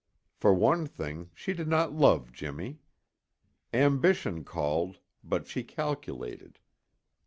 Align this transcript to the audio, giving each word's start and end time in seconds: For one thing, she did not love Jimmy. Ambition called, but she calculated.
For 0.33 0.51
one 0.51 0.87
thing, 0.87 1.29
she 1.35 1.53
did 1.53 1.67
not 1.67 1.93
love 1.93 2.31
Jimmy. 2.33 2.79
Ambition 3.71 4.43
called, 4.43 4.97
but 5.23 5.45
she 5.47 5.63
calculated. 5.63 6.57